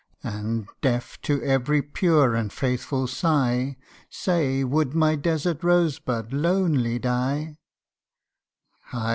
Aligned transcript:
And, 0.23 0.67
deaf 0.81 1.21
to 1.21 1.43
every 1.43 1.83
pure 1.83 2.33
and 2.33 2.51
faithful 2.51 3.05
sigh, 3.05 3.77
Say, 4.09 4.63
would 4.63 4.95
my 4.95 5.15
desert 5.15 5.63
rose 5.63 5.99
bud 5.99 6.33
lonely 6.33 6.97
die?' 6.97 7.59